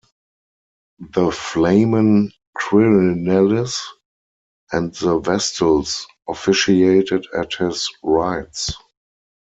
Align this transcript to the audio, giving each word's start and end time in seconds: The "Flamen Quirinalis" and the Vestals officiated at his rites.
The 1.13 1.29
"Flamen 1.31 2.31
Quirinalis" 2.57 3.79
and 4.71 4.91
the 4.95 5.19
Vestals 5.19 6.07
officiated 6.27 7.27
at 7.37 7.53
his 7.53 7.87
rites. 8.01 8.73